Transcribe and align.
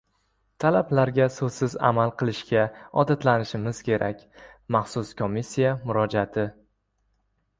«Talablarga 0.63 1.25
so‘zsiz 1.33 1.73
amal 1.89 2.13
qilishga 2.21 2.63
odatlanishimiz 3.03 3.83
kerak»- 3.89 4.23
Maxsus 4.77 5.11
komissiya 5.23 5.75
murojaati 5.83 6.47